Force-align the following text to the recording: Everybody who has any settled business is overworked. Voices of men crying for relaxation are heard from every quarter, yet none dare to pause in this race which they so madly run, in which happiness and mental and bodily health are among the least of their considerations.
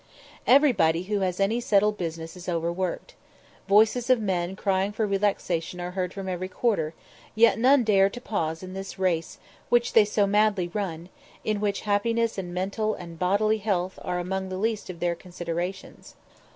Everybody 0.47 1.03
who 1.03 1.19
has 1.19 1.39
any 1.39 1.59
settled 1.59 1.95
business 1.95 2.35
is 2.35 2.49
overworked. 2.49 3.13
Voices 3.67 4.09
of 4.09 4.19
men 4.19 4.55
crying 4.55 4.91
for 4.91 5.05
relaxation 5.05 5.79
are 5.79 5.91
heard 5.91 6.11
from 6.11 6.27
every 6.27 6.47
quarter, 6.47 6.95
yet 7.35 7.59
none 7.59 7.83
dare 7.83 8.09
to 8.09 8.19
pause 8.19 8.63
in 8.63 8.73
this 8.73 8.97
race 8.97 9.37
which 9.69 9.93
they 9.93 10.03
so 10.05 10.25
madly 10.25 10.69
run, 10.69 11.09
in 11.43 11.59
which 11.59 11.81
happiness 11.81 12.39
and 12.39 12.51
mental 12.51 12.95
and 12.95 13.19
bodily 13.19 13.59
health 13.59 13.99
are 14.01 14.17
among 14.17 14.49
the 14.49 14.57
least 14.57 14.89
of 14.89 15.01
their 15.01 15.13
considerations. 15.13 16.15